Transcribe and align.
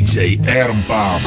DJ 0.00 0.38
Ermbomb. 0.46 1.20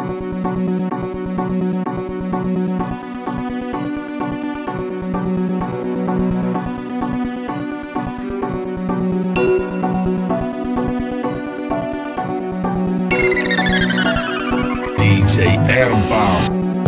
DJ 14.98 15.55
Ermbomb. 15.70 16.84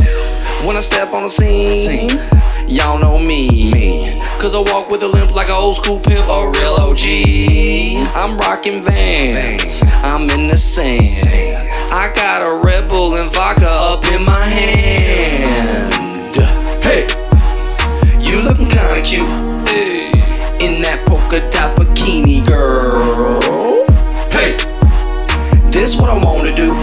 When 0.66 0.76
I 0.76 0.80
step 0.80 1.14
on 1.14 1.22
the 1.22 1.30
scene, 1.30 2.10
y'all 2.68 2.98
know 2.98 3.20
me. 3.20 4.20
Cause 4.40 4.54
I 4.54 4.60
walk 4.60 4.90
with 4.90 5.02
a 5.04 5.08
limp 5.08 5.34
like 5.34 5.48
an 5.48 5.56
old 5.56 5.78
school 5.78 6.00
pimp, 6.00 6.30
a 6.30 6.50
real 6.52 6.76
OG. 6.76 7.06
I'm 8.16 8.38
rocking 8.38 8.84
vans, 8.84 9.82
I'm 10.04 10.30
in 10.30 10.48
the 10.48 10.58
sand. 10.58 11.70
I 11.92 12.12
got 12.14 12.42
a 12.44 12.62
Red 12.64 12.88
Bull 12.88 13.16
and 13.16 13.32
vodka 13.34 13.70
up 13.70 14.06
in 14.06 14.24
my 14.24 14.46
hand. 14.46 16.36
Hey, 16.84 17.08
you 18.20 18.42
looking 18.42 18.68
kinda 18.68 19.02
cute. 19.02 19.30
In 20.62 20.82
that 20.82 21.06
polka 21.06 21.42
dot 21.52 21.76
bikini, 21.76 22.46
girl. 22.46 23.86
Hey, 24.32 24.58
this 25.70 25.96
what 25.96 26.10
I 26.10 26.24
wanna 26.24 26.56
do. 26.56 26.74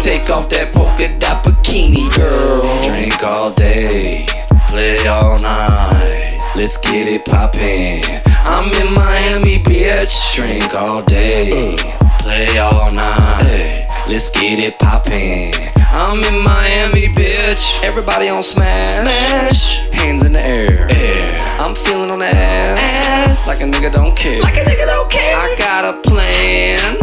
Take 0.00 0.28
off 0.30 0.48
that 0.50 0.72
polka 0.72 1.08
dot 1.18 1.44
bikini, 1.44 2.12
girl. 2.14 2.82
Drink 2.82 3.22
all 3.22 3.50
day, 3.50 4.26
play 4.74 5.06
all 5.06 5.38
night. 5.38 6.36
Let's 6.56 6.76
get 6.78 7.06
it 7.06 7.24
poppin'. 7.24 8.02
I'm 8.26 8.72
in 8.74 8.92
Miami, 8.92 9.58
bitch. 9.60 10.34
Drink 10.34 10.74
all 10.74 11.00
day, 11.00 11.76
play 12.18 12.58
all 12.58 12.90
night. 12.90 13.86
Let's 14.08 14.32
get 14.32 14.58
it 14.58 14.76
poppin'. 14.80 15.52
I'm 15.76 16.24
in 16.24 16.42
Miami, 16.42 17.06
bitch. 17.14 17.84
Everybody 17.84 18.28
on 18.28 18.42
smash. 18.42 18.98
Smash. 18.98 19.78
Hands 19.92 20.24
in 20.24 20.32
the 20.32 20.44
air. 20.44 20.90
Air. 20.90 21.38
I'm 21.60 21.76
feeling 21.76 22.10
on 22.10 22.18
the 22.18 22.26
ass. 22.26 23.46
ass. 23.46 23.46
Like 23.46 23.60
a 23.60 23.70
nigga 23.70 23.92
don't 23.92 24.16
care. 24.16 24.42
Like 24.42 24.56
a 24.56 24.64
nigga 24.64 24.86
don't 24.86 25.08
care. 25.08 25.36
I 25.38 25.54
got 25.56 25.84
a 25.84 26.00
plan. 26.00 26.96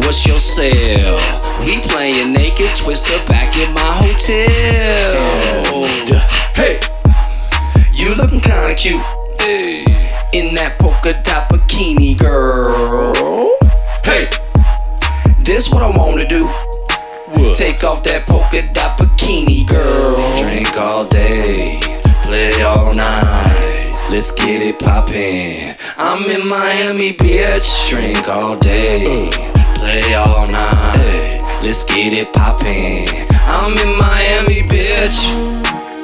What's 0.00 0.26
your 0.26 0.38
sale? 0.38 1.20
We 1.60 1.78
playing 1.80 2.32
naked 2.32 2.74
twister 2.74 3.18
back 3.26 3.58
in 3.58 3.74
my 3.74 3.92
hotel. 4.00 5.57
This 15.48 15.70
what 15.70 15.82
I 15.82 15.88
wanna 15.96 16.28
do. 16.28 16.42
Take 17.54 17.82
off 17.82 18.02
that 18.02 18.26
polka 18.26 18.60
dot 18.74 18.98
bikini, 18.98 19.66
girl. 19.66 20.36
Drink 20.42 20.76
all 20.76 21.06
day, 21.06 21.80
play 22.24 22.52
all 22.62 22.92
night. 22.92 23.94
Let's 24.10 24.30
get 24.30 24.60
it 24.60 24.78
poppin'. 24.78 25.74
I'm 25.96 26.30
in 26.30 26.46
Miami, 26.46 27.14
bitch. 27.14 27.88
Drink 27.88 28.28
all 28.28 28.56
day, 28.56 29.30
play 29.76 30.12
all 30.12 30.46
night. 30.48 31.40
Let's 31.62 31.82
get 31.86 32.12
it 32.12 32.30
poppin'. 32.34 33.08
I'm 33.48 33.72
in 33.78 33.96
Miami, 33.96 34.68
bitch. 34.68 35.18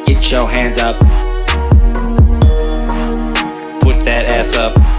Get 0.07 0.31
your 0.33 0.49
hands 0.49 0.79
up. 0.79 0.99
Put 3.83 4.03
that 4.07 4.25
ass 4.25 4.55
up. 4.55 4.94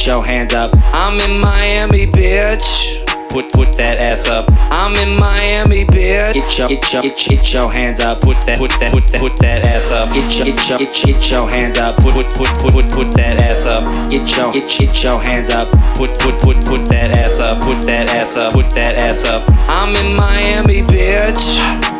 Get 0.00 0.06
your 0.06 0.24
hands 0.24 0.54
up. 0.54 0.70
I'm 0.94 1.20
in 1.20 1.38
Miami, 1.42 2.06
bitch. 2.06 3.04
Put 3.28 3.52
put 3.52 3.76
that 3.76 3.98
ass 3.98 4.28
up. 4.28 4.46
I'm 4.72 4.96
in 4.96 5.14
Miami, 5.18 5.84
bitch. 5.84 6.32
Get 6.32 6.58
your 6.58 6.68
get 6.70 6.92
your 6.94 7.02
get, 7.02 7.26
your- 7.26 7.36
get 7.36 7.52
your 7.52 7.70
hands 7.70 8.00
up. 8.00 8.22
Put 8.22 8.38
that 8.46 8.56
put 8.56 8.70
that 8.80 8.92
put 8.92 9.06
that 9.08 9.20
put 9.20 9.36
that 9.40 9.66
ass 9.66 9.90
up. 9.90 10.08
Get 10.14 10.34
your 10.38 10.46
get 10.46 10.68
your 10.70 10.78
get, 10.78 11.04
your- 11.04 11.18
get 11.18 11.30
your 11.30 11.50
hands 11.50 11.76
up. 11.76 11.96
Put 11.98 12.14
put 12.14 12.26
put 12.32 12.48
put 12.48 12.72
put 12.72 12.88
put 12.88 13.12
that 13.18 13.36
ass 13.40 13.66
up. 13.66 13.84
Get 14.10 14.34
your 14.34 14.50
get, 14.50 14.68
get 14.68 15.02
your 15.04 15.20
hands 15.20 15.50
up. 15.50 15.68
Put 15.96 16.18
put 16.18 16.38
put 16.40 16.64
put 16.64 16.88
that 16.88 17.10
ass 17.10 17.38
up. 17.38 17.60
Put 17.60 17.84
that 17.84 18.08
ass 18.08 18.38
up. 18.38 18.54
Put 18.54 18.70
that 18.70 18.94
ass 18.94 19.24
up. 19.26 19.44
I'm 19.68 19.94
in 19.96 20.16
Miami, 20.16 20.80
bitch. 20.80 21.99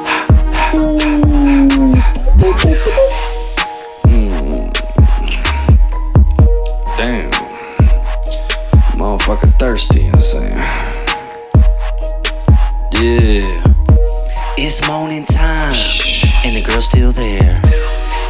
Thirsty, 9.59 10.09
I'm 10.09 10.21
saying? 10.21 10.59
Yeah. 12.93 13.63
It's 14.57 14.87
morning 14.87 15.25
time, 15.25 15.75
and 16.45 16.57
the 16.57 16.63
girl's 16.67 16.87
still 16.87 17.13
there. 17.13 17.61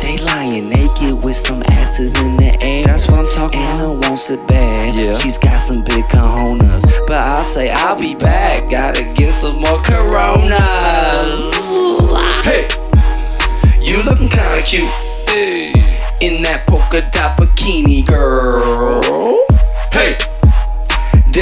They 0.02 0.18
lying 0.18 0.68
naked 0.68 1.24
with 1.24 1.36
some 1.36 1.62
asses 1.68 2.16
in 2.18 2.36
the 2.36 2.56
air. 2.62 2.84
That's 2.84 3.08
what 3.08 3.20
I'm 3.20 3.30
talking 3.30 3.60
about. 3.60 3.80
Anna 3.80 3.92
wants 4.08 4.30
it 4.30 4.46
bad. 4.46 4.94
Yeah. 4.94 5.12
She's 5.12 5.38
got 5.38 5.58
some 5.58 5.84
big 5.84 6.04
cojones. 6.06 6.84
But 7.06 7.18
I 7.18 7.42
say 7.42 7.70
I'll 7.70 8.00
be 8.00 8.14
back. 8.14 8.70
Gotta 8.70 9.04
get 9.14 9.32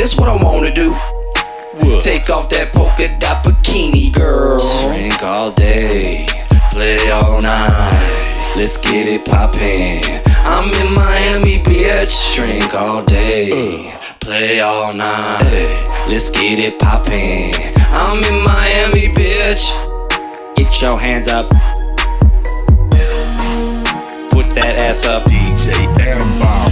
this 0.08 0.18
what 0.18 0.28
I 0.28 0.42
wanna 0.42 0.72
do. 0.72 0.88
Take 2.00 2.30
off 2.30 2.48
that 2.50 2.72
polka 2.72 3.08
dot 3.18 3.44
bikini, 3.44 4.12
girl. 4.12 4.58
Drink 4.86 5.22
all 5.22 5.50
day, 5.52 6.26
play 6.70 7.10
all 7.10 7.40
night. 7.42 8.54
Let's 8.56 8.76
get 8.78 9.06
it 9.06 9.24
poppin'. 9.24 10.02
I'm 10.44 10.72
in 10.80 10.92
Miami, 10.94 11.58
bitch. 11.62 12.34
Drink 12.34 12.74
all 12.74 13.02
day, 13.02 13.90
uh. 13.90 13.98
play 14.20 14.60
all 14.60 14.94
night. 14.94 15.86
Let's 16.08 16.30
get 16.30 16.58
it 16.58 16.78
poppin'. 16.78 17.52
I'm 17.90 18.22
in 18.24 18.42
Miami, 18.44 19.12
bitch. 19.14 19.64
Get 20.56 20.80
your 20.80 20.98
hands 20.98 21.28
up. 21.28 21.50
Put 24.30 24.46
that 24.54 24.74
ass 24.78 25.04
up. 25.04 25.24
DJ 25.24 25.72
Ermbomb. 25.98 26.67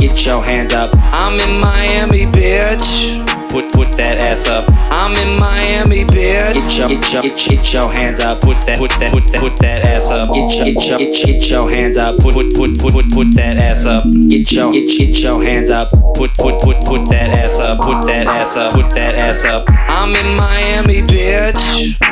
Get 0.00 0.24
your 0.26 0.42
hands 0.42 0.72
up. 0.72 0.90
I'm 1.12 1.38
in 1.40 1.60
Miami, 1.60 2.24
bitch. 2.26 3.26
Put 3.50 3.70
put 3.72 3.96
that 3.96 4.16
ass 4.16 4.46
up. 4.46 4.64
I'm 4.90 5.12
in 5.16 5.38
Miami, 5.38 6.04
bitch. 6.04 6.54
Get 6.54 6.78
your 6.78 6.88
get 6.88 7.12
your 7.12 7.22
get, 7.22 7.46
your- 7.46 7.56
get 7.56 7.72
your 7.74 7.92
hands 7.92 8.20
up. 8.20 8.40
Put 8.40 8.56
that 8.66 8.78
put 8.78 8.90
that 8.98 9.10
put 9.10 9.26
that 9.28 9.40
put 9.40 9.58
that 9.58 9.86
ass 9.86 10.10
up. 10.10 10.32
Get 10.32 10.50
your 10.56 10.64
get 10.74 10.86
your 10.88 10.98
get, 10.98 11.12
get 11.26 11.50
your 11.50 11.70
hands 11.70 11.96
up. 11.96 12.18
Put 12.18 12.34
put 12.34 12.54
put 12.54 12.78
put 12.78 12.92
put 12.94 13.10
put 13.10 13.34
that 13.34 13.56
ass 13.58 13.84
up. 13.84 14.04
Get 14.28 14.50
your 14.52 14.72
get, 14.72 14.86
get 14.86 15.18
your 15.20 15.42
hands 15.44 15.68
up. 15.70 15.90
Put 16.14 16.34
put 16.34 16.58
put 16.60 16.80
put 16.84 17.08
that 17.10 17.30
ass 17.30 17.58
up. 17.58 17.80
Put 17.80 18.06
that 18.06 18.26
ass 18.26 18.56
up. 18.56 18.72
Put 18.72 18.90
that 18.90 19.14
ass 19.16 19.44
up. 19.44 19.64
I'm 19.68 20.14
in 20.16 20.36
Miami, 20.36 21.02
bitch. 21.02 22.09